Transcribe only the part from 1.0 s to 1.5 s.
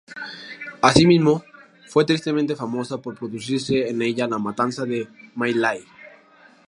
mismo